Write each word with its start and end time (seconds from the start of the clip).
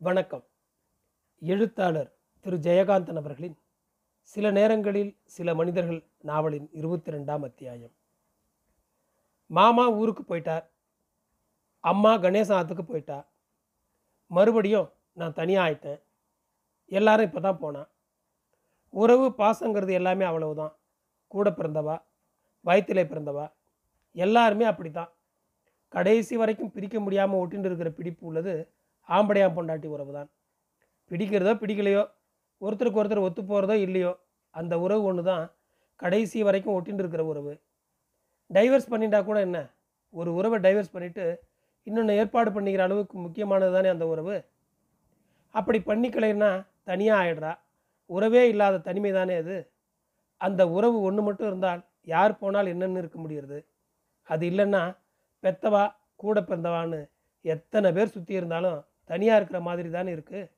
வணக்கம். 0.00 0.42
எழுத்தாளர் 1.42 2.10
திரு. 2.40 2.56
ஜெயகாந்தன் 2.56 3.16
அவர்களின் 3.16 3.56
சில 4.22 4.50
நேரங்களில் 4.50 5.10
சில 5.24 5.54
மனிதர்கள் 5.54 5.98
நாவலின் 6.22 6.68
இருபத்தி 6.72 7.10
ரெண்டாம் 7.10 7.42
அத்தியாயம். 7.42 7.92
மாமா 9.46 9.90
ஊருக்கு 9.90 10.22
போயிட்டார். 10.22 10.64
அம்மா 11.80 12.16
கணேசநாத்துக்கு 12.16 12.82
போயிட்டா. 12.82 13.18
மறுபடியும் 14.26 14.88
நான் 15.12 15.32
தனியாக 15.32 15.66
ஆயிட்டேன். 15.66 16.00
எல்லாரும் 16.84 17.24
இப்போ 17.24 17.40
தான் 17.40 17.58
போனான் 17.58 17.90
உறவு 18.94 19.28
பாசங்கிறது 19.42 19.92
எல்லாமே 19.92 20.24
அவ்வளவுதான். 20.24 20.74
கூட 21.26 21.50
பிறந்தவா 21.50 21.98
வயிற்றிலே 22.64 23.04
பிறந்தவா 23.04 23.52
எல்லாருமே 24.12 24.64
அப்படி 24.64 24.90
தான் 24.90 25.14
கடைசி 25.88 26.36
வரைக்கும் 26.36 26.70
பிரிக்க 26.70 27.00
முடியாமல் 27.00 27.40
ஒட்டின்னு 27.42 27.64
இருக்கிற 27.64 27.90
பிடிப்பு 27.90 28.26
உள்ளது 28.26 28.76
ஆம்படையாம் 29.08 29.56
பொண்டாட்டி 29.56 29.88
உறவு 29.96 30.12
தான் 30.12 30.30
பிடிக்கிறதோ 31.10 31.52
பிடிக்கலையோ 31.62 32.02
ஒருத்தருக்கு 32.62 33.00
ஒருத்தர் 33.00 33.26
ஒத்து 33.26 33.42
போகிறதோ 33.42 33.74
இல்லையோ 33.86 34.12
அந்த 34.54 34.74
உறவு 34.78 35.02
ஒன்று 35.02 35.22
தான் 35.22 35.44
கடைசி 36.00 36.38
வரைக்கும் 36.42 36.76
ஒட்டின்னு 36.76 37.02
இருக்கிற 37.04 37.22
உறவு. 37.24 37.52
டைவர்ஸ் 38.50 38.90
பண்ணிட்டா 38.92 39.24
கூட 39.24 39.38
என்ன? 39.40 39.58
ஒரு 40.14 40.30
உறவை 40.34 40.58
டைவர்ஸ் 40.66 40.94
பண்ணிவிட்டு 40.94 41.24
இன்னொன்று 41.86 42.14
ஏற்பாடு 42.14 42.50
பண்ணிக்கிற 42.50 42.82
அளவுக்கு 42.86 43.16
முக்கியமானது 43.18 43.72
தானே 43.72 43.88
அந்த 43.88 44.06
உறவு. 44.06 44.36
அப்படி 45.54 45.78
பண்ணிக்கலைன்னா 45.80 46.50
தனியாக 46.84 47.20
ஆயிடுறா. 47.22 47.52
உறவே 48.10 48.42
இல்லாத 48.48 48.82
தனிமை 48.88 49.12
தானே 49.12 49.34
அது. 49.34 49.56
அந்த 50.40 50.62
உறவு 50.68 50.98
ஒன்று 51.02 51.22
மட்டும் 51.22 51.46
இருந்தால் 51.46 51.80
யார் 52.06 52.38
போனால் 52.38 52.72
என்னென்னு 52.72 53.00
இருக்க 53.02 53.18
முடியறது. 53.18 53.58
அது 54.28 54.44
இல்லைன்னா 54.50 54.82
பெத்தவா 55.42 55.84
கூட 56.16 56.40
பிறந்தவான்னு 56.40 57.00
எத்தனை 57.44 57.88
பேர் 57.92 58.14
சுற்றி 58.14 58.34
இருந்தாலும் 58.34 58.78
தனியாக 59.08 59.38
இருக்கிற 59.38 59.60
மாதிரி 59.68 59.88
தானே 59.88 60.10
இருக்குது 60.16 60.50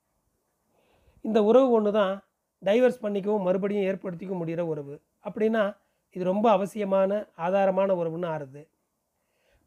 இந்த 1.24 1.38
உறவு 1.48 1.68
ஒன்று 1.76 1.90
தான் 1.92 2.14
டைவர்ஸ் 2.62 3.02
பண்ணிக்கவும் 3.04 3.46
மறுபடியும் 3.48 3.86
ஏற்படுத்திக்க 3.90 4.34
முடிகிற 4.40 4.62
உறவு. 4.72 4.94
அப்படின்னா 5.26 5.62
இது 6.16 6.24
ரொம்ப 6.24 6.46
அவசியமான 6.56 7.10
ஆதாரமான 7.46 7.90
உறவுன்னு 8.00 8.28
ஆறுது. 8.34 8.62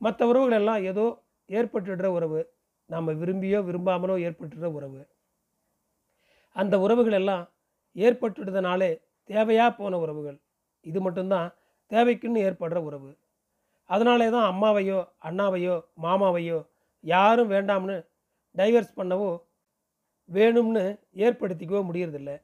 மற்ற 0.02 0.22
உறவுகள் 0.32 0.58
எல்லாம் 0.60 0.82
ஏதோ 0.92 1.06
ஏற்பட்டுடுற 1.50 2.08
உறவு. 2.18 2.40
நாம் 2.90 3.12
விரும்பியோ 3.22 3.60
விரும்பாமலோ 3.68 4.16
ஏற்பட்டுடுற 4.28 4.68
உறவு. 4.78 5.02
அந்த 6.56 6.76
உறவுகள் 6.86 7.18
எல்லாம் 7.22 7.44
ஏற்பட்டுடுறதுனாலே 7.96 8.92
தேவையாக 9.30 9.72
போன 9.80 9.98
உறவுகள். 9.98 10.38
இது 10.86 11.00
மட்டும்தான் 11.02 11.48
தேவைக்குன்னு 11.92 12.44
ஏற்படுற 12.48 12.78
உறவு. 12.90 13.12
அதனாலே 13.90 14.28
தான் 14.30 14.48
அம்மாவையோ 14.52 15.00
அண்ணாவையோ 15.28 15.76
மாமாவையோ 16.02 16.60
யாரும் 17.04 17.52
வேண்டாம்னு 17.54 17.96
டைவர்ஸ் 18.56 18.98
பண்ணவோ 18.98 19.32
வேணும்னு 20.30 20.84
ஏற்படுத்திக்கவோ 21.16 21.82
முடியறதில்ல. 21.90 22.42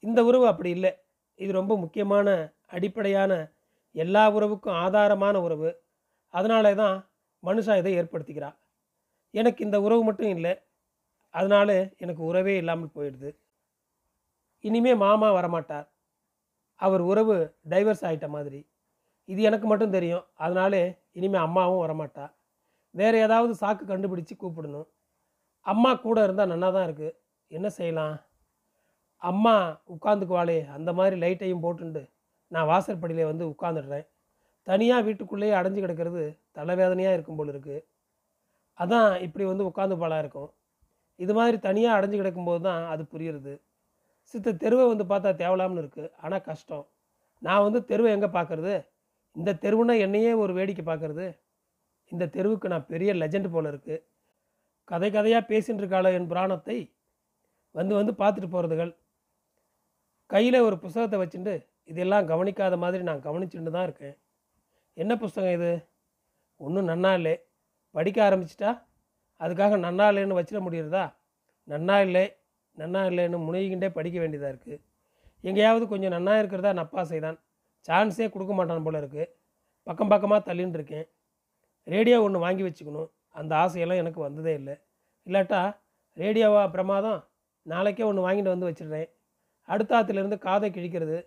இந்த 0.00 0.24
உறவு 0.24 0.46
அப்படி 0.46 0.70
இல்லை. 0.70 0.92
இது 1.36 1.52
ரொம்ப 1.52 1.76
முக்கியமான 1.76 2.28
அடிப்படையான 2.66 3.32
எல்லா 3.94 4.30
உறவுக்கும் 4.30 4.78
ஆதாரமான 4.84 5.36
உறவு. 5.42 5.70
அதனாலே 6.34 6.74
தான் 6.74 6.96
மனுஷா 7.42 7.76
இதை 7.76 7.92
ஏற்படுத்திக்கிறா. 7.98 8.50
எனக்கு 9.30 9.64
இந்த 9.64 9.80
உறவு 9.80 10.04
மட்டும் 10.04 10.28
இல்லை. 10.28 10.52
அதனால 11.34 11.90
எனக்கு 11.96 12.22
உறவே 12.22 12.56
இல்லாமல் 12.56 12.94
போயிடுது. 12.94 13.30
இனிமே 14.60 14.94
மாமா 14.94 15.32
வரமாட்டார். 15.32 15.86
அவர் 16.80 17.00
உறவு 17.00 17.56
டைவர்ஸ் 17.68 18.04
ஆகிட்ட 18.08 18.28
மாதிரி. 18.28 18.60
இது 19.28 19.42
எனக்கு 19.42 19.66
மட்டும் 19.66 19.90
தெரியும். 19.90 20.24
அதனாலே 20.34 20.82
இனிமேல் 21.12 21.40
அம்மாவும் 21.40 21.82
வரமாட்டா. 21.84 22.24
வேறு 22.90 23.18
ஏதாவது 23.18 23.52
சாக்கு 23.60 23.84
கண்டுபிடிச்சு 23.86 24.34
கூப்பிடணும். 24.38 24.88
அம்மா 25.66 25.90
கூட 26.04 26.18
இருந்தால் 26.26 26.52
நல்லா 26.52 26.68
தான் 26.76 26.86
இருக்குது 26.88 27.16
என்ன 27.50 27.68
செய்யலாம்? 27.78 28.14
அம்மா 29.22 29.54
உட்காந்துக்குவாளே 29.94 30.58
அந்த 30.76 30.90
மாதிரி 30.98 31.16
லைட்டையும் 31.22 31.64
போட்டுண்டு 31.64 32.02
நான் 32.52 32.68
வாசற்படியிலே 32.72 33.24
வந்து 33.30 33.44
உட்காந்துடுறேன் 33.52 34.06
தனியாக 34.66 35.04
வீட்டுக்குள்ளேயே 35.06 35.54
அடைஞ்சு 35.58 35.80
கிடக்கிறது 35.84 36.22
தலைவேதனையாக 36.56 37.16
இருக்கும் 37.16 37.38
போல் 37.38 37.52
இருக்குது 37.54 37.84
அதான் 38.78 39.10
இப்படி 39.26 39.44
வந்து 39.50 39.64
உட்காந்து 39.70 39.96
பாலாக 40.02 40.22
இருக்கும். 40.24 40.50
இது 41.18 41.32
மாதிரி 41.38 41.56
தனியாக 41.66 41.96
அடைஞ்சு 41.98 42.18
கிடக்கும்போது 42.20 42.60
தான் 42.68 42.82
அது 42.92 43.02
புரியுறது. 43.12 43.52
சித்த 44.34 44.54
தெருவை 44.62 44.84
வந்து 44.92 45.04
பார்த்தா 45.12 45.30
தேவலாம்னு 45.42 45.82
இருக்குது 45.84 46.10
ஆனால் 46.22 46.44
கஷ்டம். 46.48 46.84
நான் 47.42 47.64
வந்து 47.66 47.80
தெருவை 47.90 48.10
எங்கே 48.16 48.30
பார்க்குறது 48.38 48.74
இந்த 49.36 49.50
தெருவுனா 49.64 49.94
என்னையே 50.06 50.32
ஒரு 50.42 50.52
வேடிக்கை 50.58 50.84
பார்க்குறது 50.86 51.26
இந்த 52.12 52.24
தெருவுக்கு 52.36 52.72
நான் 52.72 52.88
பெரிய 52.92 53.10
லெஜண்ட் 53.22 53.48
போல 53.54 53.70
இருக்குது 53.72 53.98
கதை 54.90 55.08
கதையாக 55.10 55.48
பேசின்னு 55.50 56.12
என் 56.18 56.30
புராணத்தை 56.32 56.78
வந்து 57.74 57.94
வந்து 57.98 58.12
பார்த்துட்டு 58.22 58.50
போகிறதுகள் 58.54 58.92
கையில் 60.30 60.64
ஒரு 60.66 60.76
புஸ்தகத்தை 60.82 61.18
வச்சுட்டு 61.20 61.54
இதெல்லாம் 61.84 62.28
கவனிக்காத 62.32 62.74
மாதிரி 62.82 63.02
நான் 63.08 63.24
கவனிச்சுட்டு 63.26 63.72
தான் 63.76 63.86
இருக்கேன். 63.88 64.16
என்ன 64.96 65.12
புஸ்தகம் 65.22 65.54
இது? 65.58 65.70
ஒன்றும் 66.60 66.88
நன்னா 66.90 67.10
இல்லை. 67.18 67.34
படிக்க 67.94 68.18
ஆரம்பிச்சிட்டா? 68.26 68.70
அதுக்காக 69.40 69.76
நன்னா 69.86 70.06
இல்லைன்னு 70.10 70.38
வச்சிட 70.38 70.58
முடியுறதா? 70.66 71.04
நன்னா 71.68 71.96
இல்லை 72.06 72.24
நன்னா 72.78 73.00
இல்லைன்னு 73.10 73.38
முனைகின்றே 73.46 73.88
படிக்க 73.96 74.16
வேண்டியதாக 74.20 74.52
இருக்குது 74.52 74.80
எங்கேயாவது 75.44 75.84
கொஞ்சம் 75.92 76.14
நன்னா 76.16 76.34
இருக்கிறதா 76.40 76.72
நப்பாசை 76.80 77.18
தான் 77.26 77.38
சான்ஸே 77.88 78.26
கொடுக்க 78.34 78.52
மாட்டான் 78.58 78.86
போல 78.86 79.00
இருக்குது 79.02 79.26
பக்கம் 79.86 80.12
பக்கமாக 80.12 80.40
தள்ளின்னு 80.48 80.78
இருக்கேன் 80.78 81.06
ரேடியோ 81.86 82.16
ஒன்று 82.26 82.44
வாங்கி 82.46 82.62
வச்சுக்கணும். 82.66 83.10
அந்த 83.30 83.56
ஆசையெல்லாம் 83.56 83.96
எனக்கு 83.96 84.20
வந்ததே 84.20 84.54
இல்லை. 84.54 84.74
இல்லாட்டா 85.26 85.60
ரேடியோவா 86.16 86.70
பிரமாதம் 86.70 87.28
நாளைக்கே 87.62 88.02
ஒன்று 88.02 88.26
வாங்கிட்டு 88.26 88.52
வந்து 88.54 88.68
வச்சிடுறேன். 88.70 89.08
அடுத்த 89.64 89.96
ஆற்றுலேருந்து 89.96 90.38
காதை 90.38 90.70
கிழிக்கிறது. 90.70 91.18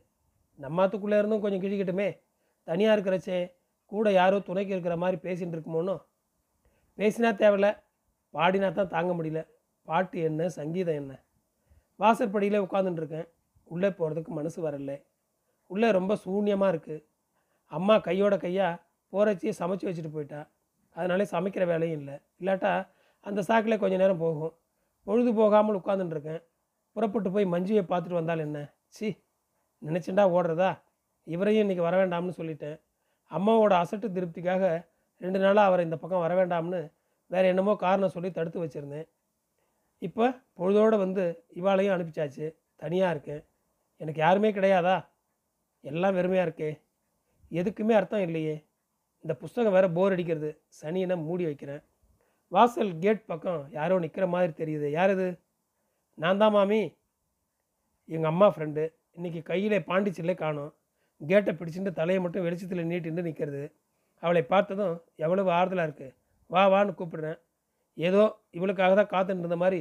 நம்மாத்துக்குள்ளே 0.60 1.18
இருந்தும் 1.18 1.42
கொஞ்சம் 1.42 1.62
கிழிக்கட்டுமே. 1.62 2.20
தனியாக 2.64 2.96
இருக்கிறச்சே 2.96 3.54
கூட 3.86 4.12
யாரோ 4.12 4.40
துணைக்கு 4.40 4.74
இருக்கிற 4.74 4.96
மாதிரி 4.98 5.18
பேசின்னு 5.22 5.56
இருக்குமோனோ 5.56 5.96
பேசினா 6.98 7.30
தேவையில்ல 7.42 7.70
பாடினா 8.34 8.74
தான் 8.74 8.88
தாங்க 8.88 9.12
முடியல. 9.14 9.42
பாட்டு 9.84 10.20
என்ன 10.22 10.50
சங்கீதம் 10.50 10.96
என்ன? 10.96 11.14
வாசற்படியில் 12.00 12.64
உட்காந்துட்டுருக்கேன் 12.66 13.28
உள்ளே 13.64 13.90
போகிறதுக்கு 13.90 14.28
மனசு 14.28 14.70
வரல. 14.70 14.94
உள்ளே 15.68 15.92
ரொம்ப 15.92 16.18
சூன்யமாக 16.26 16.72
இருக்குது 16.74 17.06
அம்மா 17.66 17.98
கையோட 17.98 18.38
கையாக 18.38 18.82
போகிறச்சியே 19.14 19.54
சமைச்சு 19.60 19.88
வச்சுட்டு 19.88 20.12
போயிட்டா. 20.14 20.42
அதனாலே 20.96 21.24
சமைக்கிற 21.24 21.66
வேலையும் 21.66 21.98
இல்லை. 22.00 22.16
இல்லாட்டா 22.40 22.88
அந்த 23.20 23.42
சாக்கில் 23.42 23.80
கொஞ்சம் 23.80 24.00
நேரம் 24.00 24.18
போகும். 24.18 24.54
பொழுது 25.04 25.34
போகாமல் 25.34 25.80
உட்காந்துட்டுருக்கேன் 25.80 26.42
புறப்பட்டு 26.92 27.32
போய் 27.32 27.46
மஞ்சுவை 27.46 27.84
பார்த்துட்டு 27.92 28.14
வந்தால் 28.14 28.40
என்ன? 28.40 28.74
சி 28.88 29.08
நினச்சிண்டா 29.86 30.24
ஓடுறதா? 30.38 30.82
இவரையும் 31.24 31.70
இன்றைக்கி 31.70 31.84
வர 31.88 32.06
வேண்டாம்னு 32.06 32.34
சொல்லிட்டேன். 32.38 32.78
அம்மாவோட 33.32 33.74
அசட்டு 33.84 34.08
திருப்திக்காக 34.18 34.86
ரெண்டு 35.18 35.40
நாளாக 35.40 35.68
அவரை 35.68 35.86
இந்த 35.86 35.98
பக்கம் 35.98 36.20
வர 36.20 36.34
வேண்டாம்னு 36.36 36.92
வேறு 37.28 37.48
என்னமோ 37.48 37.76
காரணம் 37.76 38.10
சொல்லி 38.10 38.32
தடுத்து 38.32 38.66
வச்சுருந்தேன். 38.66 39.08
இப்போ 39.98 40.26
பொழுதோடு 40.54 40.98
வந்து 40.98 41.46
இவாளையும் 41.56 41.96
அனுப்பிச்சாச்சு. 41.96 42.56
தனியாக 42.76 43.12
இருக்கேன். 43.12 43.44
எனக்கு 43.98 44.22
யாருமே 44.22 44.52
கிடையாதா? 44.52 44.96
எல்லாம் 45.82 46.16
வெறுமையாக 46.16 46.48
இருக்கே. 46.48 46.72
எதுக்குமே 47.52 47.94
அர்த்தம் 47.94 48.22
இல்லையே. 48.22 48.56
இந்த 49.24 49.34
புஸ்தகம் 49.42 49.76
வேறு 49.76 49.88
போர் 49.98 50.14
அடிக்கிறது. 50.16 50.50
சனியனை 50.80 51.16
மூடி 51.28 51.44
வைக்கிறேன். 51.50 51.82
வாசல் 52.52 52.92
கேட் 53.04 53.22
பக்கம் 53.32 53.62
யாரோ 53.78 53.96
நிற்கிற 54.04 54.26
மாதிரி 54.34 54.54
தெரியுது. 54.62 54.88
யார் 54.98 55.12
இது? 55.16 55.28
நான் 56.18 56.42
தான் 56.42 56.54
மாமி. 56.56 56.82
எங்கள் 58.10 58.32
அம்மா 58.32 58.48
ஃப்ரெண்டு 58.54 58.84
இன்றைக்கி 59.18 59.42
கையில் 59.52 59.78
பாண்டிச்சிலே 59.90 60.36
காணும். 60.44 60.72
கேட்டை 61.22 61.52
பிடிச்சிட்டு 61.60 61.92
தலையை 62.00 62.20
மட்டும் 62.24 62.46
வெளிச்சத்தில் 62.46 62.90
நீட்டின்னு 62.92 63.28
நிற்கிறது 63.28 63.64
அவளை 64.24 64.42
பார்த்ததும் 64.54 64.96
எவ்வளவு 65.26 65.50
ஆறுதலாக 65.60 65.88
இருக்குது 65.88 66.16
வா 66.50 66.64
வான்னு 66.74 66.98
கூப்பிடுறேன். 67.00 67.38
ஏதோ 67.98 68.22
இவளுக்காக 68.58 68.94
தான் 69.00 69.12
காத்துட்டு 69.14 69.44
இருந்த 69.44 69.58
மாதிரி 69.64 69.80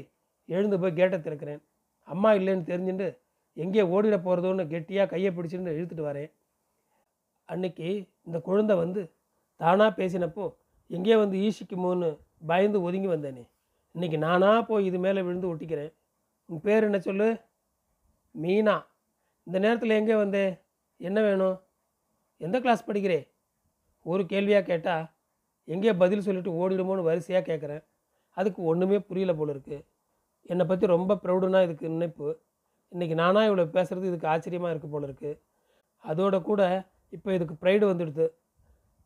எழுந்து 0.49 0.77
போய் 0.83 0.99
கேட்டை 1.01 1.19
திறக்கிறேன். 1.27 1.61
அம்மா 2.09 2.31
இல்லைன்னு 2.39 2.69
தெரிஞ்சுட்டு 2.71 3.09
எங்கே 3.57 3.83
ஓடிட 3.95 4.17
போகிறதோன்னு 4.27 4.65
கெட்டியாக 4.73 5.11
கையை 5.13 5.31
பிடிச்சிட்டு 5.37 5.77
இழுத்துட்டு 5.79 6.05
வரேன். 6.11 6.31
அன்னைக்கு 7.49 7.89
இந்த 8.29 8.39
குழந்தை 8.49 8.75
வந்து 8.83 9.03
தானாக 9.63 9.91
பேசினப்போ 10.01 10.45
எங்கேயோ 10.91 11.17
வந்து 11.25 11.37
ஈசிக்குமோன்னு 11.47 12.09
பயந்து 12.51 12.79
ஒதுங்கி 12.87 13.09
வந்தேனே. 13.15 13.45
இன்னைக்கு 13.95 14.19
நானாக 14.25 14.61
போய் 14.71 14.87
இது 14.89 14.99
மேலே 15.05 15.21
விழுந்து 15.27 15.51
ஒட்டிக்கிறேன். 15.51 15.93
உன் 16.49 16.63
பேர் 16.67 16.87
என்ன 16.89 16.99
சொல்லு? 17.07 17.29
மீனா. 18.35 18.77
இந்த 19.47 19.57
நேரத்தில் 19.65 19.99
எங்கே 20.01 20.17
வந்தே? 20.23 20.47
என்ன 21.01 21.19
வேணும்? 21.29 21.57
எந்த 22.41 22.57
கிளாஸ் 22.65 22.87
படிக்கிறே? 22.89 23.21
ஒரு 24.07 24.23
கேள்வியாக 24.33 24.69
கேட்டால் 24.71 25.05
எங்கேயோ 25.69 25.95
பதில் 26.03 26.27
சொல்லிட்டு 26.27 26.53
ஓடிடுமோன்னு 26.61 27.09
வரிசையாக 27.09 27.45
கேட்குறேன் 27.51 27.83
அதுக்கு 28.37 28.61
ஒன்றுமே 28.71 28.99
புரியல 29.09 29.33
போல 29.39 29.53
இருக்குது 29.55 29.85
என்னை 30.53 30.65
பற்றி 30.71 30.85
ரொம்ப 30.95 31.13
ப்ரௌடுனா 31.25 31.59
இதுக்கு 31.67 31.95
நினைப்பு. 31.97 32.29
இன்றைக்கி 32.93 33.15
நானாக 33.23 33.49
இவ்வளோ 33.49 33.67
பேசுகிறது 33.77 34.11
இதுக்கு 34.11 34.31
ஆச்சரியமாக 34.33 34.73
இருக்குது 34.73 34.95
போல 34.95 35.07
இருக்குது 35.09 35.39
அதோட 36.05 36.37
கூட 36.49 36.63
இப்போ 37.17 37.29
இதுக்கு 37.37 37.55
ப்ரைடு 37.63 37.85
வந்துடுது. 37.91 38.27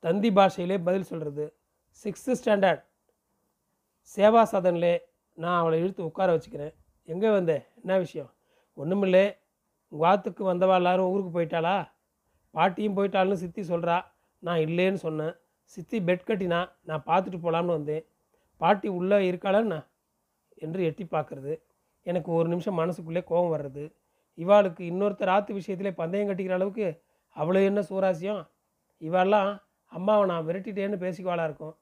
தந்தி 0.05 0.31
பாஷையிலே 0.31 0.77
பதில் 0.87 1.09
சொல்கிறது 1.11 1.45
சிக்ஸ்த்து 2.03 2.37
ஸ்டாண்டர்ட் 2.41 2.83
சேவா 4.15 4.43
சதன்லே 4.53 4.95
நான் 5.39 5.59
அவளை 5.61 5.77
இழுத்து 5.83 6.03
உட்கார 6.09 6.29
வச்சுக்கிறேன். 6.35 6.75
எங்கே 7.09 7.31
வந்தேன் 7.31 7.65
என்ன 7.81 7.99
விஷயம்? 7.99 8.31
ஒன்றுமில்லே 8.77 9.25
உங்கள் 9.93 10.09
ஆத்துக்கு 10.11 10.43
வந்தவா? 10.51 10.75
எல்லாரும் 10.81 11.11
ஊருக்கு 11.13 11.31
போயிட்டாளா? 11.37 11.77
பாட்டியும் 12.55 12.97
போயிட்டாள்னு 12.99 13.37
சித்தி 13.43 13.63
சொல்கிறா 13.63 13.97
நான் 14.43 14.63
இல்லைன்னு 14.67 15.01
சொன்னேன். 15.07 15.35
சித்தி 15.65 15.99
பெட் 16.09 16.27
கட்டினா 16.29 16.61
நான் 16.89 17.07
பார்த்துட்டு 17.07 17.39
போகலாம்னு 17.45 17.77
வந்தேன். 17.79 18.05
பாட்டி 18.61 18.89
உள்ளே 18.99 19.19
இருக்காளான்னா 19.31 19.81
என்று 20.65 20.81
எட்டி 20.89 21.05
பார்க்குறது. 21.05 21.55
எனக்கு 22.03 22.31
ஒரு 22.33 22.49
நிமிஷம் 22.49 22.79
மனசுக்குள்ளே 22.81 23.23
கோபம் 23.31 23.55
வர்றது. 23.57 23.85
இவாளுக்கு 24.39 24.83
இன்னொருத்தர் 24.91 25.35
ஆத்து 25.37 25.53
விஷயத்திலே 25.61 25.93
பந்தயம் 26.01 26.29
கட்டிக்கிற 26.29 26.57
அளவுக்கு 26.59 26.89
அவ்வளோ 27.37 27.61
என்ன 27.65 27.81
சூராசியம் 27.91 28.43
இவாள்லாம் 29.03 29.51
அம்மாவை 29.97 30.27
நான் 30.31 30.47
விரட்டிட்டேன்னு 30.49 30.97
பேசிக்குவாளாக 31.05 31.49
இருக்கும். 31.49 31.75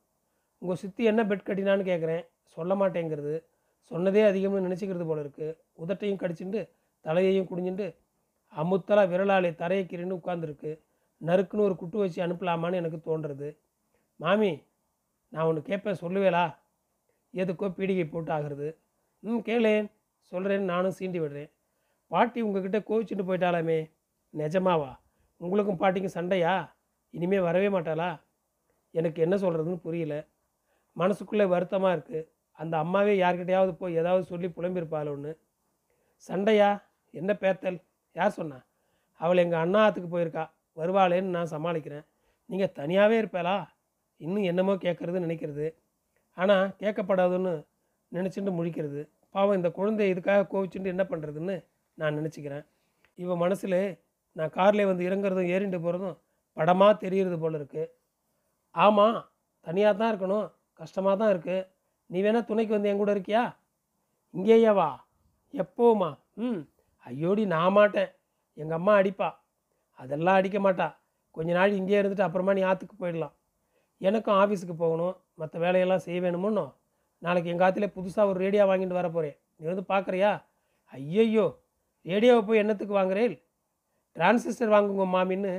உங்கள் 0.59 0.81
சித்தி 0.83 1.05
என்ன 1.05 1.25
பெட் 1.25 1.47
கட்டினான்னு 1.49 1.85
கேட்குறேன் 1.91 2.23
சொல்ல 2.57 2.75
மாட்டேங்கிறது. 2.75 3.35
சொன்னதே 3.91 4.23
அதிகம்னு 4.31 4.67
நினச்சிக்கிறது 4.67 5.07
போல 5.07 5.23
இருக்குது 5.25 5.57
உதட்டையும் 5.83 6.21
கடிச்சுண்டு 6.23 6.61
தலையையும் 7.05 7.49
குடிஞ்சுண்டு 7.51 7.87
அமுத்தலாக 8.53 9.11
விரலாலே 9.13 9.55
தரையை 9.55 9.85
கீறின்னு 9.87 10.19
உட்காந்துருக்கு 10.21 10.81
நறுக்குன்னு 11.21 11.67
ஒரு 11.67 11.77
குட்டு 11.77 11.99
வச்சு 11.99 12.27
அனுப்பலாமான்னு 12.27 12.75
எனக்கு 12.75 12.99
தோன்றுறது 13.07 13.49
மாமி 14.17 14.63
நான் 15.29 15.47
ஒன்று 15.47 15.63
கேட்பேன் 15.63 16.01
சொல்லுவேலா 16.01 16.45
எதுக்கோ 17.35 17.69
பீடிகை 17.79 18.11
போட்டு 18.11 18.33
ஆகிறது. 18.33 18.69
ம் 19.21 19.45
கேளேன். 19.47 19.87
சொல்கிறேன்னு 20.33 20.71
நானும் 20.73 20.97
சீண்டி 20.99 21.21
விடுறேன். 21.21 21.51
பாட்டி 22.07 22.41
உங்ககிட்ட 22.41 22.79
கோவிச்சுட்டு 22.79 23.25
போயிட்டாலாமே 23.29 23.79
நிஜமாவா? 24.35 24.91
உங்களுக்கும் 25.37 25.81
பாட்டிக்கும் 25.81 26.17
சண்டையா? 26.19 26.55
இனிமே 27.15 27.39
வரவே 27.41 27.69
மாட்டாளா? 27.69 28.11
எனக்கு 28.95 29.19
என்ன 29.23 29.37
சொல்கிறதுன்னு 29.37 29.85
புரியல. 29.87 30.15
மனசுக்குள்ளே 30.97 31.47
வருத்தமாக 31.55 31.95
இருக்குது 31.97 32.29
அந்த 32.59 32.75
அம்மாவே 32.79 33.15
யார்கிட்டையாவது 33.21 33.73
போய் 33.73 33.99
ஏதாவது 34.01 34.25
சொல்லி 34.25 34.49
புலம்பியிருப்பாள் 34.49 35.09
ஒன்று 35.15 35.33
சண்டையா? 36.29 36.69
என்ன 37.15 37.33
பேத்தல்? 37.43 37.79
யார் 38.17 38.37
சொன்னா? 38.39 38.59
அவள் 39.21 39.43
எங்கள் 39.45 39.63
அண்ணாத்துக்கு 39.65 40.09
போயிருக்கா. 40.15 40.45
வருவாளேன்னு 40.77 41.35
நான் 41.37 41.53
சமாளிக்கிறேன். 41.55 42.05
நீங்கள் 42.51 42.75
தனியாகவே 42.79 43.17
இருப்பாளா? 43.23 43.57
இன்னும் 44.21 44.43
என்னமோ 44.43 44.75
கேட்குறது 44.75 45.25
நினைக்கிறது. 45.27 45.67
ஆனால் 46.37 46.67
கேட்கப்படாதுன்னு 46.83 47.53
நினச்சிட்டு 48.13 48.53
முழிக்கிறது. 48.59 49.01
பாவம் 49.31 49.57
இந்த 49.57 49.71
குழந்தை 49.71 50.05
இதுக்காக 50.13 50.47
கோவிச்சுட்டு 50.53 50.93
என்ன 50.95 51.05
பண்ணுறதுன்னு 51.11 51.57
நான் 51.99 52.17
நினச்சிக்கிறேன். 52.19 52.65
இவன் 53.19 53.43
மனசில் 53.45 53.79
நான் 54.37 54.55
காரில் 54.59 54.89
வந்து 54.91 55.03
இறங்குறதும் 55.09 55.51
ஏறிண்டு 55.55 55.79
போகிறதும் 55.79 56.17
படமாக 56.57 56.95
தெரியுறது 57.05 57.39
போல் 57.39 57.59
இருக்குது 57.61 57.93
ஆமாம் 58.75 59.19
தனியாக 59.67 59.95
தான் 59.97 60.11
இருக்கணும். 60.13 60.47
கஷ்டமாக 60.81 61.17
தான் 61.17 61.33
இருக்குது 61.35 61.67
நீ 62.11 62.19
வேணால் 62.23 62.45
துணைக்கு 62.45 62.73
வந்து 62.75 62.89
என் 62.89 63.01
கூட 63.03 63.11
இருக்கியா? 63.15 63.43
இங்கேயா 64.35 64.73
வா. 64.75 64.89
எப்போவுமா? 65.55 66.11
ம். 66.37 66.61
ஐயோடி 67.07 67.45
நான் 67.47 67.73
மாட்டேன். 67.73 68.11
எங்கள் 68.57 68.79
அம்மா 68.79 68.93
அடிப்பா. 69.01 69.29
அதெல்லாம் 69.99 70.35
அடிக்க 70.35 70.59
மாட்டா. 70.59 70.89
கொஞ்ச 71.35 71.51
நாள் 71.53 71.77
இங்கேயே 71.77 72.01
இருந்துட்டு 72.03 72.27
அப்புறமா 72.27 72.53
நீ 72.53 72.63
ஆற்றுக்கு 72.63 72.97
போயிடலாம். 73.03 73.35
எனக்கும் 74.01 74.39
ஆஃபீஸுக்கு 74.43 74.77
போகணும். 74.77 75.15
மற்ற 75.35 75.55
வேலையெல்லாம் 75.59 76.05
செய்ய 76.07 76.19
வேணுமோன்னு 76.21 76.65
நாளைக்கு 77.23 77.51
எங்கள் 77.51 77.67
ஆற்றுல 77.67 77.87
புதுசாக 77.97 78.31
ஒரு 78.31 78.39
ரேடியோ 78.39 78.65
வாங்கிட்டு 78.67 78.93
வர 78.93 79.09
போகிறேன் 79.09 79.37
நீ 79.57 79.65
வந்து 79.67 79.85
பார்க்குறியா 79.93 80.31
ஐயையோ. 80.93 81.47
ரேடியோவை 82.07 82.43
போய் 82.45 82.63
என்னத்துக்கு 82.63 82.95
வாங்குறேன் 82.95 83.35
டிரான்சிஸ்டர் 84.17 84.75
வாங்குங்க 84.75 85.07
மாமின்னு 85.15 85.53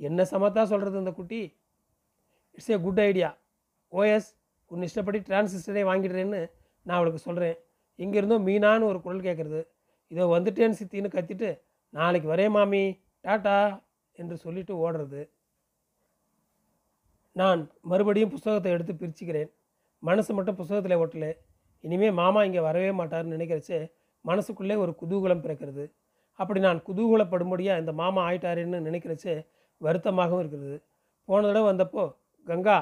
என்ன 0.00 0.22
சமத்தா 0.32 0.62
சொல்கிறது 0.72 1.02
இந்த 1.02 1.12
குட்டி? 1.18 1.40
It's 2.56 2.70
a 2.74 2.76
good 2.86 3.02
idea 3.08 3.30
OS 3.92 4.30
உன் 4.70 4.86
இஷ்டப்படி 4.88 5.18
டிரான்சிஸ்டரே 5.28 5.82
வாங்கிடுறேன்னு 5.90 6.40
நான் 6.86 6.98
அவளுக்கு 6.98 7.20
சொல்கிறேன் 7.26 7.56
இங்கேருந்தோ 7.98 8.38
மீனான்னு 8.48 8.88
ஒரு 8.90 8.98
குரல் 9.04 9.26
கேட்குறது 9.28 9.60
இதோ 10.10 10.24
வந்துட்டேன்னு 10.36 10.78
சித்தின்னு 10.80 11.14
கத்திட்டு 11.16 11.48
நாளைக்கு 11.94 12.28
வரேன் 12.32 12.54
மாமி. 12.56 12.82
டாட்டா 13.24 13.56
என்று 14.18 14.36
சொல்லிட்டு 14.44 14.74
ஓடுறது. 14.84 15.20
நான் 17.36 17.60
மறுபடியும் 17.90 18.32
புஸ்தகத்தை 18.34 18.70
எடுத்து 18.72 18.92
பிரிச்சுக்கிறேன். 18.92 19.50
மனசு 20.02 20.30
மட்டும் 20.34 20.58
புஸ்தகத்தில் 20.60 21.00
ஒட்டல. 21.02 21.26
இனிமேல் 21.84 22.18
மாமா 22.20 22.40
இங்கே 22.48 22.62
வரவே 22.68 22.90
மாட்டார்னு 23.00 23.34
நினைக்கிறச்சே 23.36 23.78
மனசுக்குள்ளே 24.24 24.76
ஒரு 24.84 24.92
குதூகலம் 25.00 25.42
பிறக்கிறது. 25.44 25.84
அப்படி 26.38 26.60
நான் 26.60 26.80
குதூகலப்படும்படியாக 26.88 27.82
இந்த 27.82 27.92
மாமா 28.00 28.20
ஆயிட்டாருன்னு 28.28 28.78
நினைக்கிறச்சே 28.88 29.34
வருத்தமாகவும் 29.80 30.38
இருக்கிறது. 30.38 30.82
போன 31.28 31.46
தடவை 31.46 31.72
வந்தப்போ 31.72 32.16
கங்கா 32.46 32.78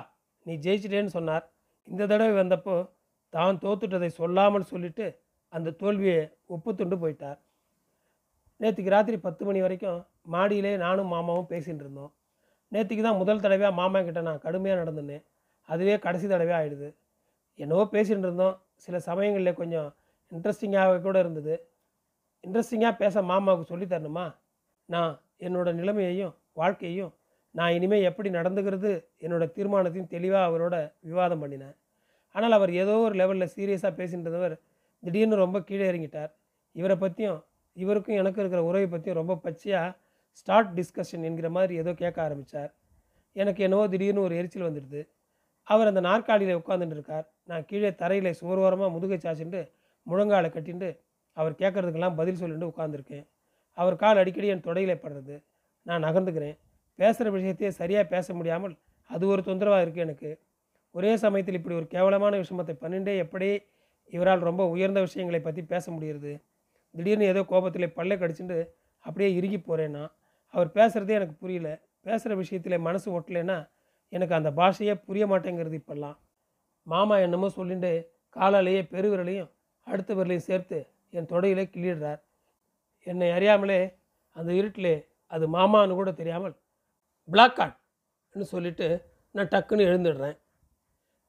நீ 0.47 0.55
ஜெயிச்சிட்டேன்னு 0.56 1.06
சொன்னார். 1.06 1.45
இந்த 1.89 2.06
தடவை 2.06 2.33
வந்தப்போ 2.43 2.89
தான் 3.33 3.59
தோத்துட்டதை 3.59 4.06
சொல்லாமல் 4.06 4.62
சொல்லிட்டு 4.62 5.06
அந்த 5.53 5.71
தோல்வியை 5.71 6.31
ஒப்புத்துண்டு 6.49 6.97
போயிட்டார். 6.99 7.39
நேற்றுக்கு 8.61 8.91
ராத்திரி 8.91 9.19
பத்து 9.19 9.45
மணி 9.45 9.61
வரைக்கும் 9.61 10.06
மாடியிலே 10.23 10.77
நானும் 10.77 11.06
மாமாவும் 11.06 11.50
பேசிகிட்டு 11.50 11.85
இருந்தோம். 11.85 12.12
நேற்றுக்கு 12.73 13.03
தான் 13.03 13.17
முதல் 13.17 13.41
தடவையாக 13.41 13.75
மாமா 13.75 14.00
கிட்ட 14.00 14.21
நான் 14.21 14.39
கடுமையாக 14.39 14.81
நடந்துனேன். 14.83 15.25
அதுவே 15.69 15.99
கடைசி 15.99 16.27
தடவையாக 16.29 16.61
ஆயிடுது. 16.62 16.89
என்னவோ 17.59 17.85
பேசிகிட்டு 17.93 18.27
இருந்தோம். 18.27 18.56
சில 18.77 18.99
சமயங்களில் 18.99 19.55
கொஞ்சம் 19.55 19.95
இன்ட்ரெஸ்டிங்காக 20.33 21.00
கூட 21.00 21.19
இருந்தது. 21.19 21.55
இன்ட்ரெஸ்டிங்காக 22.45 22.97
பேச 22.97 23.23
மாமாவுக்கு 23.23 23.62
சொல்லித் 23.62 23.93
தரணுமா? 23.93 24.27
நான் 24.89 25.21
என்னோடய 25.39 25.73
நிலைமையையும் 25.73 26.35
வாழ்க்கையும் 26.61 27.13
நான் 27.55 27.75
இனிமேல் 27.77 28.07
எப்படி 28.11 28.29
நடந்துக்கிறது 28.39 28.91
என்னோட 29.25 29.45
தீர்மானத்தையும் 29.57 30.11
தெளிவாக 30.15 30.49
அவரோட 30.49 30.75
விவாதம் 31.09 31.43
பண்ணினேன். 31.43 31.77
ஆனால் 32.35 32.55
அவர் 32.59 32.73
ஏதோ 32.83 32.95
ஒரு 33.05 33.15
லெவலில் 33.21 33.53
சீரியஸாக 33.55 33.93
பேசின்றவர் 34.01 34.55
திடீர்னு 35.03 35.37
ரொம்ப 35.45 35.59
கீழே 35.69 35.85
இறங்கிட்டார். 35.91 36.31
இவரை 36.77 36.97
பற்றியும் 37.05 37.39
இவருக்கும் 37.77 38.19
எனக்கும் 38.21 38.43
இருக்கிற 38.43 38.63
உறவை 38.71 38.87
பற்றியும் 38.93 39.19
ரொம்ப 39.21 39.35
பச்சையாக 39.45 39.95
ஸ்டார்ட் 40.41 40.73
டிஸ்கஷன் 40.79 41.25
என்கிற 41.29 41.49
மாதிரி 41.57 41.75
ஏதோ 41.83 41.93
கேட்க 42.03 42.19
ஆரம்பித்தார் 42.27 42.71
எனக்கு 43.37 43.61
என்னவோ 43.67 43.85
திடீர்னு 43.93 44.25
ஒரு 44.27 44.35
எரிச்சல் 44.41 44.69
வந்துடுது. 44.69 45.01
அவர் 45.69 45.91
அந்த 45.91 46.01
நாற்காலியில் 46.09 46.61
உட்காந்துட்டு 46.61 46.97
இருக்கார். 46.97 47.27
நான் 47.51 47.67
கீழே 47.71 47.91
தரையில் 48.03 48.31
சுவரோரமாக 48.41 48.91
முதுகை 48.95 49.19
சாச்சுட்டு 49.25 49.61
முழங்காலை 50.07 50.49
கட்டிண்டு 50.57 50.89
அவர் 51.37 51.61
கேட்குறதுக்கெல்லாம் 51.63 52.19
பதில் 52.21 52.41
சொல்லிட்டு 52.43 52.71
உட்காந்துருக்கேன் 52.73 53.27
அவர் 53.79 53.97
கால் 54.03 54.21
அடிக்கடி 54.23 54.49
என் 54.53 54.67
தொடையிலே 54.69 54.97
படுறது. 55.03 55.37
நான் 55.88 56.05
நகர்ந்துக்கிறேன். 56.06 56.56
பேசுகிற 56.99 57.31
விஷயத்தையே 57.37 57.70
சரியாக 57.81 58.05
பேச 58.14 58.35
முடியாமல் 58.35 58.75
அது 59.11 59.25
ஒரு 59.32 59.43
தொந்தரவாக 59.43 59.85
இருக்குது 59.85 60.05
எனக்கு. 60.06 60.31
ஒரே 60.94 61.17
சமயத்தில் 61.17 61.58
இப்படி 61.58 61.75
ஒரு 61.81 61.87
கேவலமான 61.87 62.37
விஷயத்தை 62.43 62.75
பண்ணிண்டே 62.82 63.14
எப்படி 63.25 63.49
இவரால் 64.12 64.46
ரொம்ப 64.49 64.62
உயர்ந்த 64.75 65.00
விஷயங்களை 65.00 65.40
பற்றி 65.40 65.62
பேச 65.62 65.85
முடியுது 65.93 66.32
திடீர்னு 66.94 67.25
ஏதோ 67.25 67.40
கோபத்தில் 67.42 67.95
பல்லை 67.97 68.16
கடிச்சிட்டு 68.18 68.59
அப்படியே 69.04 69.28
இறுகி 69.38 69.59
போகிறேன்னா 69.59 70.04
அவர் 70.54 70.71
பேசுகிறதே 70.73 71.16
எனக்கு 71.18 71.37
புரியல. 71.42 71.68
பேசுகிற 72.02 72.35
விஷயத்தில் 72.35 72.85
மனசு 72.87 73.09
ஒட்டலைன்னா 73.18 73.59
எனக்கு 74.09 74.35
அந்த 74.35 74.50
பாஷையே 74.50 74.95
புரிய 75.07 75.25
மாட்டேங்கிறது 75.26 75.76
இப்போல்லாம். 75.80 76.16
மாமா 76.83 77.16
என்னமோ 77.18 77.49
சொல்லிட்டு 77.49 77.92
காலாலேயே 78.37 78.83
பெருவிரலையும் 78.92 79.50
அடுத்த 79.87 80.11
விரலையும் 80.14 80.47
சேர்த்து 80.49 80.78
என் 81.11 81.28
தொடையிலே 81.33 81.64
கிள்ளிடுறார். 81.75 82.21
என்னை 83.07 83.28
அறியாமலே 83.30 83.80
அந்த 84.37 84.50
இருட்டிலே 84.61 84.95
அது 85.35 85.44
மாமான்னு 85.56 85.99
கூட 86.00 86.11
தெரியாமல் 86.12 86.54
பிளாக் 87.28 87.56
கார்ட்னு 87.58 88.47
சொல்லிட்டு 88.54 88.87
நான் 89.35 89.50
டக்குன்னு 89.54 89.88
எழுந்துடுறேன். 89.90 90.37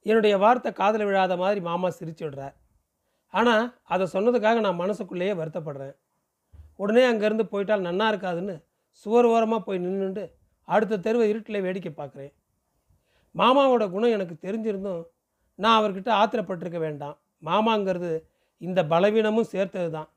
என்னுடைய 0.05 0.37
வார்த்தை 0.37 0.71
காதில் 0.71 1.07
விழாத 1.07 1.33
மாதிரி 1.37 1.61
மாமா 1.61 1.87
சிரிச்சு 1.99 2.23
விடுறார் 2.25 2.55
ஆனால் 3.33 3.65
அதை 3.83 4.05
சொன்னதுக்காக 4.13 4.59
நான் 4.65 4.81
மனசுக்குள்ளேயே 4.81 5.33
வருத்தப்படுறேன். 5.39 5.95
உடனே 6.75 7.03
அங்கேருந்து 7.11 7.45
போயிட்டால் 7.53 7.85
நன்னா 7.87 8.05
இருக்காதுன்னு 8.11 8.55
சுவர் 8.91 9.25
ஓரமாக 9.25 9.61
போய் 9.63 9.83
நின்றுண்டு 9.85 10.23
அடுத்த 10.67 11.01
தெருவை 11.05 11.25
இருட்டில் 11.31 11.63
வேடிக்கை 11.65 11.91
பார்க்குறேன். 11.93 12.31
மாமாவோட 13.35 13.83
குணம் 13.91 14.15
எனக்கு 14.17 14.35
தெரிஞ்சிருந்தும் 14.45 15.03
நான் 15.55 15.77
அவர்கிட்ட 15.79 16.09
ஆத்திரப்பட்டிருக்க 16.21 16.79
வேண்டாம். 16.79 17.17
மாமாங்கிறது 17.43 18.11
இந்த 18.61 18.79
பலவீனமும் 18.83 19.51
சேர்த்தது 19.53 19.89
தான் 19.91 20.09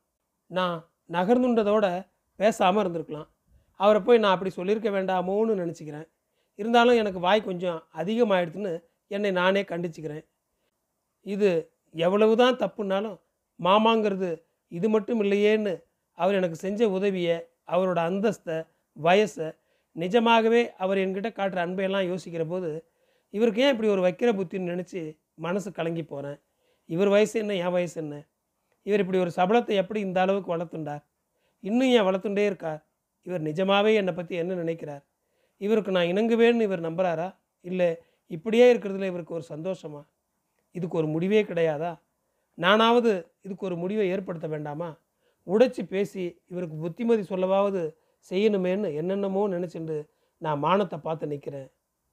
நான் 0.51 0.77
நகர்ந்துன்றதோட 1.11 1.87
பேசாமல் 2.41 2.83
இருந்திருக்கலாம். 2.83 3.29
அவரை 3.83 4.01
போய் 4.07 4.23
நான் 4.23 4.35
அப்படி 4.37 4.53
சொல்லியிருக்க 4.59 4.91
வேண்டாமோன்னு 4.97 5.55
நினச்சிக்கிறேன். 5.63 6.07
இருந்தாலும் 6.59 6.99
எனக்கு 7.03 7.21
வாய் 7.27 7.49
கொஞ்சம் 7.49 7.79
அதிகமாயிடுதுன்னு 8.01 8.73
என்னை 9.11 9.31
நானே 9.41 9.63
கண்டிச்சுக்கிறேன். 9.71 10.25
இது 11.27 11.51
எவ்வளவு 11.95 12.35
தான் 12.43 12.61
தப்புனாலும் 12.63 13.17
மாமாங்கிறது 13.61 14.31
இது 14.73 14.87
மட்டும் 14.95 15.21
இல்லையேன்னு 15.25 15.75
அவர் 16.19 16.39
எனக்கு 16.41 16.59
செஞ்ச 16.65 16.89
உதவியை 16.97 17.37
அவரோட 17.73 17.99
அந்தஸ்தை 18.11 18.57
வயசை 18.97 19.49
நிஜமாகவே 19.97 20.63
அவர் 20.83 21.01
என்கிட்ட 21.03 21.31
காட்டுற 21.39 21.61
அன்பையெல்லாம் 21.67 22.09
யோசிக்கிற 22.11 22.45
போது 22.53 22.71
இவருக்கு 23.35 23.63
ஏன் 23.65 23.73
இப்படி 23.75 23.91
ஒரு 23.95 24.03
வைக்கிற 24.07 24.31
புத்தின்னு 24.39 24.73
நினச்சி 24.75 25.01
மனசு 25.47 25.69
கலங்கி 25.79 26.05
போகிறேன் 26.05 26.39
இவர் 26.89 27.11
வயசு 27.15 27.35
என்ன 27.43 27.57
என் 27.65 27.75
வயசு 27.77 27.97
என்ன? 28.03 28.15
இவர் 28.87 29.03
இப்படி 29.03 29.19
ஒரு 29.25 29.33
சபலத்தை 29.37 29.75
எப்படி 29.83 30.01
இந்த 30.07 30.19
அளவுக்கு 30.25 30.51
வளர்த்துண்டார்? 30.55 31.03
இன்னும் 31.65 31.93
ஏன் 31.97 32.07
வளர்த்துண்டே 32.09 32.45
இருக்கார்? 32.51 32.81
இவர் 33.27 33.43
நிஜமாகவே 33.43 33.95
என்னை 33.95 34.13
பற்றி 34.15 34.35
என்ன 34.37 34.53
நினைக்கிறார்? 34.55 35.03
இவருக்கு 35.61 35.91
நான் 35.91 36.11
இணங்குவேன்னு 36.13 36.67
இவர் 36.69 36.87
நம்புகிறாரா 36.89 37.29
இல்லை 37.65 37.89
இப்படியே 38.31 38.67
இருக்கிறதுல 38.73 39.11
இவருக்கு 39.13 39.35
ஒரு 39.35 39.45
சந்தோஷமா? 39.49 40.03
இதுக்கு 40.75 40.97
ஒரு 40.97 41.07
முடிவே 41.07 41.41
கிடையாதா? 41.45 41.93
நானாவது 42.59 43.13
இதுக்கு 43.43 43.67
ஒரு 43.67 43.77
முடிவை 43.77 44.07
ஏற்படுத்த 44.11 44.47
வேண்டாமா? 44.49 44.89
உடைச்சி 45.47 45.83
பேசி 45.87 46.25
இவருக்கு 46.49 46.77
புத்திமதி 46.77 47.23
சொல்லவாவது 47.23 47.83
செய்யணுமேன்னு 48.31 48.89
என்னென்னமோ 48.95 49.43
நினச்சிண்டு 49.49 49.97
நான் 50.43 50.59
மானத்தை 50.59 50.99
பார்த்து 50.99 51.27
நிற்கிறேன் 51.27 51.69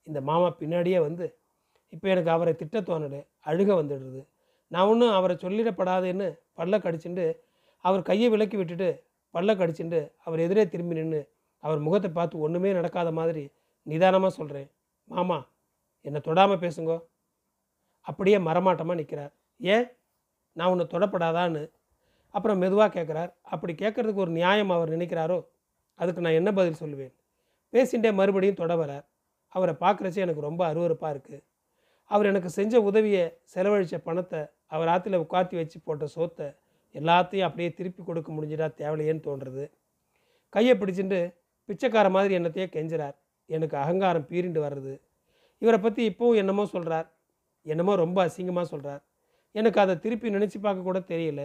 இந்த 0.07 0.19
மாமா 0.21 0.47
பின்னாடியே 0.61 0.99
வந்து 1.07 1.25
இப்போ 1.93 2.07
எனக்கு 2.09 2.29
அவரை 2.29 2.53
திட்ட 2.55 2.77
தோணலை 2.81 3.19
அழுக 3.45 3.69
வந்துடுது. 3.81 4.21
நான் 4.71 4.89
ஒன்றும் 4.91 5.13
அவரை 5.17 5.35
சொல்லிடப்படாதேன்னு 5.43 6.27
பல்ல 6.57 6.77
கடிச்சுண்டு 6.85 7.25
அவர் 7.85 8.01
கையை 8.01 8.27
விலக்கி 8.29 8.57
விட்டுட்டு 8.57 8.89
பல்ல 9.35 9.55
கடிச்சுட்டு 9.55 9.99
அவர் 10.25 10.39
எதிரே 10.39 10.63
திரும்பி 10.65 10.97
நின்று 10.99 11.21
அவர் 11.63 11.79
முகத்தை 11.79 12.09
பார்த்து 12.11 12.43
ஒன்றுமே 12.45 12.69
நடக்காத 12.73 13.09
மாதிரி 13.11 13.43
நிதானமாக 13.87 14.31
சொல்கிறேன் 14.35 14.69
மாமா 15.07 15.37
என்னை 16.05 16.19
தொடாமல் 16.27 16.61
பேசுங்கோ. 16.63 16.97
அப்படியே 18.07 18.37
மரமாட்டமாக 18.39 18.99
நிற்கிறார் 18.99 19.33
ஏன்? 19.59 19.85
நான் 20.55 20.71
உன்னை 20.73 20.85
தொடப்படாதான்னு. 20.93 21.63
அப்புறம் 22.35 22.57
மெதுவாக 22.57 22.91
கேட்குறார் 22.95 23.31
அப்படி 23.43 23.73
கேட்குறதுக்கு 23.73 24.23
ஒரு 24.25 24.31
நியாயம் 24.31 24.69
அவர் 24.69 24.93
நினைக்கிறாரோ? 24.95 25.39
அதுக்கு 25.99 26.21
நான் 26.21 26.39
என்ன 26.39 26.49
பதில் 26.53 26.81
சொல்லுவேன்? 26.81 27.13
பேசிண்டே 27.73 28.11
மறுபடியும் 28.13 28.59
தொட 28.61 28.73
வரார். 28.75 29.05
அவரை 29.55 29.73
பார்க்குறச்சே 29.83 30.23
எனக்கு 30.25 30.41
ரொம்ப 30.41 30.61
அருவருப்பாக 30.71 31.13
இருக்குது 31.13 31.39
அவர் 32.11 32.25
எனக்கு 32.25 32.49
செஞ்ச 32.49 32.81
உதவியை 32.81 33.23
செலவழித்த 33.43 33.97
பணத்தை 33.99 34.41
அவர் 34.67 34.87
ஆற்றுல 34.87 35.19
உட்காத்தி 35.23 35.55
வச்சு 35.55 35.77
போட்ட 35.79 36.05
சோத்தை 36.15 36.47
எல்லாத்தையும் 36.95 37.47
அப்படியே 37.47 37.69
திருப்பி 37.79 38.01
கொடுக்க 38.03 38.29
முடிஞ்சிடா 38.35 38.67
தேவையில்லையேன்னு 38.81 39.25
தோன்றுறது 39.27 39.65
கையை 40.53 40.73
பிடிச்சிட்டு 40.81 41.19
பிச்சைக்கார 41.69 42.07
மாதிரி 42.15 42.33
என்னத்தையே 42.37 42.67
கெஞ்சுறார். 42.75 43.15
எனக்கு 43.49 43.75
அகங்காரம் 43.83 44.25
பீரிண்டு 44.29 44.59
வர்றது. 44.65 44.93
இவரை 45.61 45.79
பற்றி 45.83 46.01
இப்போவும் 46.11 46.39
என்னமோ 46.41 46.63
சொல்கிறார் 46.73 47.07
என்னமோ 47.65 47.93
ரொம்ப 48.03 48.17
அசிங்கமாக 48.27 48.65
சொல்கிறார் 48.73 49.01
எனக்கு 49.55 49.79
அதை 49.83 49.93
திருப்பி 50.03 50.27
நினச்சி 50.35 50.57
பார்க்க 50.65 50.87
கூட 50.87 50.99
தெரியல. 51.11 51.41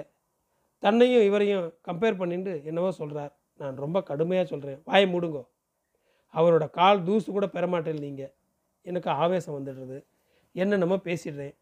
தன்னையும் 0.82 1.24
இவரையும் 1.28 1.66
கம்பேர் 1.88 2.18
பண்ணிட்டு 2.20 2.52
என்னவோ 2.70 2.90
சொல்கிறார் 3.00 3.32
நான் 3.60 3.76
ரொம்ப 3.84 3.98
கடுமையாக 4.10 4.46
சொல்கிறேன் 4.52 4.78
வாயை 4.88 5.06
மூடுங்கோ. 5.14 5.42
அவரோட 6.34 6.64
கால் 6.78 7.04
தூசு 7.08 7.28
கூட 7.36 7.46
பெறமாட்டேன் 7.56 8.00
நீங்கள் 8.06 8.32
எனக்கு 8.86 9.10
ஆவேசம் 9.22 9.56
வந்துடுறது. 9.58 9.98
என்னென்னமோ 10.54 10.96
பேசிடுறேன். 11.08 11.54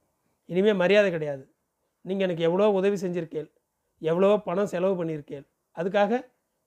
இனிமேல் 0.49 0.81
மரியாதை 0.83 1.09
கிடையாது. 1.17 1.45
நீங்கள் 2.05 2.27
எனக்கு 2.27 2.47
எவ்வளோ 2.49 2.71
உதவி 2.79 2.97
செஞ்சுருக்கேன் 3.05 3.51
எவ்வளோ 4.09 4.29
பணம் 4.49 4.71
செலவு 4.73 4.95
பண்ணியிருக்கேன். 5.01 5.45
அதுக்காக 5.77 6.13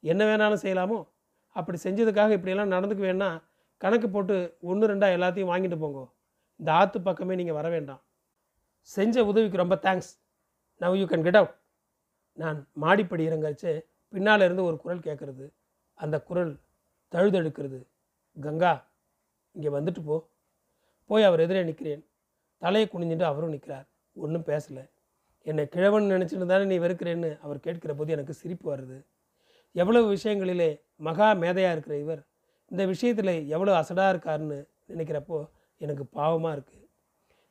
என்ன 0.03 0.21
வேணாலும் 0.29 0.63
செய்யலாமோ? 0.63 0.99
அப்படி 1.55 1.77
செஞ்சதுக்காக 1.83 2.35
இப்படியெல்லாம் 2.37 2.73
நடந்துக்க 2.75 3.01
வேணா 3.07 3.29
கணக்கு 3.81 4.07
போட்டு 4.09 4.35
ஒன்று 4.69 4.89
ரெண்டாக 4.91 5.15
எல்லாத்தையும் 5.17 5.51
வாங்கிட்டு 5.51 5.77
போங்க. 5.83 6.01
இந்த 6.59 6.69
ஆற்று 6.79 6.99
பக்கமே 7.07 7.33
நீங்கள் 7.39 7.57
வர 7.59 7.67
வேண்டாம். 7.75 8.01
செஞ்ச 8.89 9.15
உதவிக்கு 9.29 9.61
ரொம்ப 9.63 9.75
thanks 9.85 10.11
now 10.81 10.97
you 10.99 11.05
can 11.11 11.25
get 11.27 11.39
out 11.39 11.55
நான் 12.37 12.57
மாடிப்படி 12.83 13.23
இறங்கச்சு 13.29 13.71
பின்னால் 14.13 14.45
இருந்து 14.47 14.63
ஒரு 14.69 14.77
குரல் 14.83 15.05
கேட்குறது 15.07 15.45
அந்த 15.97 16.15
குரல் 16.29 16.53
தழுதழுக்கிறது. 17.13 17.79
கங்கா 18.37 18.73
இங்கே 19.55 19.69
வந்துட்டு 19.77 20.01
போ. 20.07 20.15
போய் 21.09 21.27
அவர் 21.27 21.43
எதிரே 21.45 21.61
நிற்கிறேன் 21.69 22.03
தலையை 22.61 22.85
குனிஞ்சிட்டு 22.93 23.25
அவரும் 23.31 23.53
நிற்கிறார் 23.55 23.87
ஒன்றும் 24.15 24.47
பேசலை. 24.51 24.83
என்னை 25.45 25.63
கிழவன் 25.75 26.11
நினச்சிட்டு 26.13 26.45
தானே 26.51 26.65
நீ 26.71 26.77
வெறுக்கிறேன்னு 26.83 27.29
அவர் 27.45 27.65
கேட்கிற 27.65 27.91
போது 27.97 28.15
எனக்கு 28.15 28.33
சிரிப்பு 28.41 28.67
வருது. 28.73 28.97
எவ்வளவு 29.75 30.07
விஷயங்களிலே 30.15 30.69
மகா 31.07 31.27
மேதையாக 31.43 31.75
இருக்கிற 31.75 31.95
இவர் 32.03 32.21
இந்த 32.71 32.83
விஷயத்தில் 32.91 33.33
எவ்வளோ 33.55 33.73
அசடாக 33.81 34.13
இருக்காருன்னு 34.13 34.59
நினைக்கிறப்போ 34.91 35.37
எனக்கு 35.81 36.03
பாவமாக 36.17 36.55
இருக்குது 36.57 36.83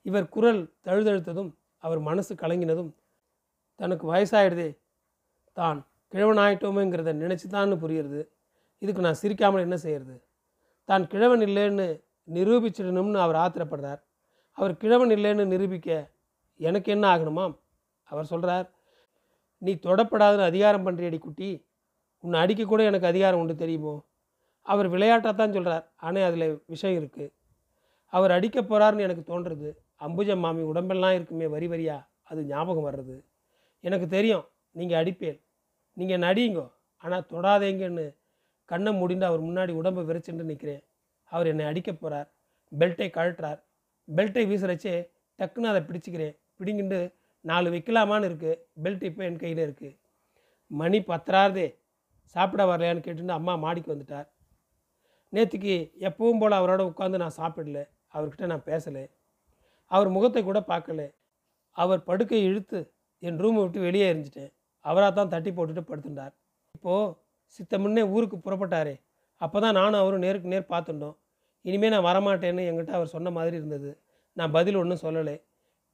இவர் 0.09 0.27
குரல் 0.35 0.61
தழுதழுத்ததும் 0.87 1.51
அவர் 1.87 2.01
மனசு 2.09 2.33
கலங்கினதும் 2.43 2.93
தனக்கு 3.81 4.05
வயசாயிடுதே 4.13 4.71
தான் 5.57 5.79
கிழவனாயிட்டோமேங்கிறத 6.13 7.13
நினச்சி 7.23 7.47
தான்னு 7.55 7.77
புரியுறது. 7.85 8.21
இதுக்கு 8.83 9.05
நான் 9.07 9.21
சிரிக்காமல் 9.23 9.65
என்ன 9.67 9.77
செய்கிறது 9.85 10.17
தான் 10.89 11.05
கிழவன் 11.13 11.45
இல்லைன்னு 11.49 11.87
நிரூபிச்சிடணும்னு 12.29 13.21
அவர் 13.25 13.39
ஆத்திரப்படுறார். 13.45 14.01
அவர் 14.59 14.75
கிழவன் 14.83 15.13
இல்லைன்னு 15.17 15.45
நிரூபிக்க 15.53 15.89
எனக்கு 16.61 16.89
என்ன 16.97 17.05
ஆகணுமாம்? 17.15 17.55
அவர் 18.15 18.31
சொல்கிறார் 18.33 18.67
நீ 19.63 19.73
தொடப்படாதுன்னு 19.87 20.49
அதிகாரம் 20.51 20.85
பண்ணுறியடி 20.87 21.19
குட்டி. 21.21 21.51
உன்னை 22.25 22.39
அடிக்க 22.45 22.63
கூட 22.65 22.83
எனக்கு 22.91 23.11
அதிகாரம் 23.13 23.41
உண்டு 23.43 23.55
தெரியுமோ? 23.63 23.95
அவர் 24.67 24.89
விளையாட்டாக 24.95 25.35
தான் 25.41 25.55
சொல்கிறார் 25.57 25.85
ஆனால் 26.05 26.27
அதில் 26.29 26.47
விஷயம் 26.73 26.99
இருக்குது 27.01 27.33
அவர் 28.13 28.35
அடிக்க 28.37 28.59
போகிறாருன்னு 28.63 29.07
எனக்கு 29.07 29.25
தோன்றுறது 29.31 29.71
அம்புஜ 30.07 30.37
மாமி 30.45 30.63
உடம்பெல்லாம் 30.71 31.17
இருக்குமே 31.19 31.47
வரி 31.55 31.67
வரியா? 31.73 31.97
அது 32.31 32.41
ஞாபகம் 32.53 32.87
வர்றது. 32.89 33.17
எனக்கு 33.85 34.07
தெரியும் 34.17 34.45
நீங்கள் 34.77 35.01
அடிப்பேன் 35.01 35.39
நீங்கள் 35.97 36.23
நடிங்கோ 36.27 36.67
ஆனால் 37.05 37.27
தொடாதேங்கன்னு 37.33 38.07
கண்ணை 38.69 38.93
முடிந்து 39.01 39.27
அவர் 39.31 39.43
முன்னாடி 39.49 39.73
உடம்பை 39.81 40.03
விரைச்சுட்டு 40.09 40.45
நிற்கிறேன் 40.51 40.83
அவர் 41.33 41.51
என்னை 41.53 41.65
அடிக்க 41.71 41.91
போகிறார் 41.93 42.29
பெல்ட்டை 42.73 43.09
கழட்டுறார் 43.17 43.61
பெல்ட்டை 44.09 44.45
வீசுறச்சே 44.51 44.95
டக்குன்னு 45.39 45.71
அதை 45.73 45.83
பிடிச்சிக்கிறேன். 45.89 46.35
பிடிங்கிட்டு 46.59 46.99
நாலு 47.45 47.69
வைக்கலாமான்னு 47.75 48.29
இருக்குது 48.31 48.61
பெல்ட் 48.85 49.05
இப்போ 49.09 49.23
என் 49.29 49.43
கையில் 49.43 49.63
இருக்குது 49.67 49.97
மணி 50.71 50.99
பத்தராதே 51.11 51.67
சாப்பிட 52.35 52.63
வரலையான்னு 52.71 53.05
கேட்டுட்டு 53.07 53.39
அம்மா 53.39 53.55
மாடிக்கு 53.65 53.93
வந்துட்டார். 53.95 54.29
நேற்றுக்கு 55.33 55.75
எப்பவும் 56.09 56.41
போல் 56.43 56.59
அவரோட 56.59 56.83
உட்காந்து 56.91 57.21
நான் 57.23 57.39
சாப்பிடல. 57.41 57.81
அவர்கிட்ட 58.15 58.47
நான் 58.53 58.67
பேசலை. 58.71 59.05
அவர் 59.91 60.09
முகத்தை 60.17 60.43
கூட 60.49 60.61
பார்க்கல. 60.73 61.03
அவர் 61.77 62.01
படுக்கை 62.09 62.41
இழுத்து 62.49 62.79
என் 63.27 63.41
ரூமை 63.43 63.61
விட்டு 63.65 63.87
வெளியே 63.87 64.07
எரிஞ்சிட்டேன் 64.13 64.53
அவராக 64.85 65.13
தான் 65.19 65.33
தட்டி 65.35 65.51
போட்டுட்டு 65.57 65.83
படுத்துட்டார். 65.91 66.35
இப்போது 66.77 67.13
சித்த 67.57 67.79
முன்னே 67.83 68.03
ஊருக்கு 68.15 68.37
புறப்பட்டாரே. 68.47 68.95
அப்போ 69.41 69.59
தான் 69.65 69.77
நானும் 69.81 70.01
அவரும் 70.03 70.25
நேருக்கு 70.27 70.53
நேர் 70.55 70.73
பார்த்துட்டோம். 70.75 71.17
இனிமேல் 71.65 71.95
நான் 71.95 72.09
வரமாட்டேன்னு 72.11 72.63
என்கிட்ட 72.69 72.93
அவர் 72.99 73.15
சொன்ன 73.15 73.31
மாதிரி 73.39 73.57
இருந்தது. 73.61 73.91
நான் 74.37 74.55
பதில் 74.57 74.81
ஒன்றும் 74.83 75.03
சொல்லலை. 75.05 75.37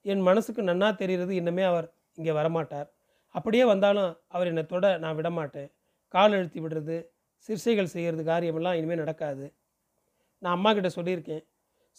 என் 0.04 0.26
மனசுக்கு 0.28 0.62
நன்னா 0.70 0.88
தெரிகிறது 1.00 1.32
இன்னமே 1.40 1.64
அவர் 1.70 1.86
இங்கே 2.18 2.32
வரமாட்டார். 2.38 2.88
அப்படியே 3.34 3.64
வந்தாலும் 3.72 4.10
அவர் 4.34 4.50
என்னை 4.52 4.64
தொட 4.72 4.86
நான் 5.02 5.16
விடமாட்டேன். 5.18 5.70
கால் 6.14 6.34
அழுத்தி 6.36 6.60
விடுறது 6.64 6.96
சிறுசைகள் 7.48 7.92
செய்கிறது 7.94 8.22
காரியமெல்லாம் 8.30 8.78
இனிமேல் 8.78 9.02
நடக்காது. 9.02 9.44
நான் 10.42 10.56
அம்மா 10.56 10.70
கிட்ட 10.72 10.90
சொல்லியிருக்கேன். 10.96 11.42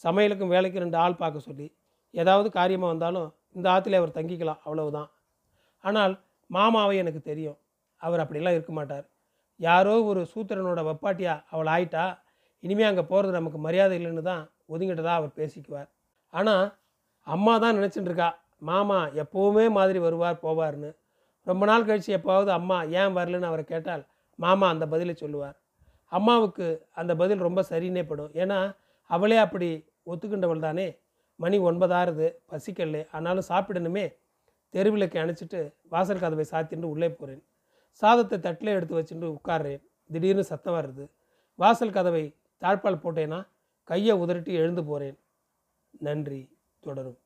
சமையலுக்கும் 0.03 0.53
வேலைக்கும் 0.55 0.83
ரெண்டு 0.85 0.97
ஆள் 1.03 1.21
பார்க்க 1.21 1.47
சொல்லி. 1.47 1.67
ஏதாவது 2.13 2.47
காரியமாக 2.57 2.91
வந்தாலும் 2.93 3.29
இந்த 3.57 3.67
ஆற்றுல 3.73 3.99
அவர் 4.01 4.17
தங்கிக்கலாம் 4.17 4.61
அவ்வளவுதான். 4.65 5.09
ஆனால் 5.83 6.13
மாமாவை 6.49 6.95
எனக்கு 7.03 7.21
தெரியும். 7.29 7.57
அவர் 8.01 8.23
அப்படிலாம் 8.23 8.55
இருக்க 8.57 8.73
மாட்டார். 8.79 9.05
யாரோ 9.59 9.93
ஒரு 10.11 10.21
சூத்திரனோட 10.33 10.81
வப்பாட்டியா 10.89 11.33
அவள் 11.53 11.71
ஆயிட்டா 11.75 12.05
இனிமேல் 12.63 12.89
அங்கே 12.89 13.03
போகிறது 13.11 13.33
நமக்கு 13.39 13.59
மரியாதை 13.65 13.95
இல்லைன்னு 13.99 14.23
தான் 14.31 14.43
ஒதுங்கிட்டதாக 14.73 15.19
அவர் 15.19 15.37
பேசிக்குவார். 15.39 15.89
ஆனால் 16.33 16.65
அம்மா 17.23 17.57
தான் 17.57 17.77
நினச்சிட்டு 17.77 18.09
இருக்கா 18.11 18.39
மாமா 18.57 19.07
எப்போவுமே 19.07 19.71
மாதிரி 19.71 19.99
வருவார் 19.99 20.39
போவார்னு. 20.43 20.95
ரொம்ப 21.43 21.65
நாள் 21.65 21.85
கழித்து 21.85 22.17
எப்போவாவது 22.17 22.47
அம்மா 22.47 22.83
ஏன் 22.83 23.15
வரலன்னு 23.15 23.49
அவரை 23.51 23.65
கேட்டால் 23.65 24.07
மாமா 24.35 24.67
அந்த 24.69 24.87
பதிலை 24.87 25.13
சொல்லுவார். 25.13 25.55
அம்மாவுக்கு 26.07 26.87
அந்த 26.91 27.15
பதில் 27.15 27.37
ரொம்ப 27.37 27.61
சரின்னே 27.69 28.03
படும். 28.07 28.31
ஏன்னா 28.33 28.75
அவளே 29.09 29.37
அப்படி 29.37 29.85
ஒத்துக்கின்றவள் 30.05 30.59
தானே. 30.59 30.99
மணி 31.35 31.59
ஒன்பதாறுது 31.59 32.27
பசிக்கல்ல. 32.51 33.07
ஆனாலும் 33.11 33.49
சாப்பிடணுமே. 33.49 34.05
தெருவிளக்கை 34.73 35.19
அணைச்சிட்டு 35.23 35.73
வாசல் 35.89 36.19
கதவை 36.19 36.45
சாத்திட்டு 36.51 36.83
உள்ளே 36.83 37.09
போகிறேன் 37.09 37.43
சாதத்தை 37.93 38.39
தட்டில் 38.39 38.67
எடுத்து 38.67 38.99
வச்சுட்டு 38.99 39.37
உட்கார்றேன். 39.37 39.81
திடீர்னு 40.11 40.43
சத்தம் 40.43 40.73
வருது. 40.73 41.09
வாசல் 41.55 41.91
கதவை 41.91 42.35
தாழ்பால் 42.61 43.03
போட்டேன்னா 43.03 43.47
கையை 43.83 44.15
உதறிட்டு 44.17 44.51
எழுந்து 44.61 44.83
போகிறேன் 44.85 45.17
நன்றி. 45.99 46.41
തുടരും. 46.81 47.20